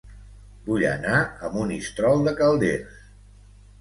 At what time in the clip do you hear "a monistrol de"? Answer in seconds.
1.49-2.35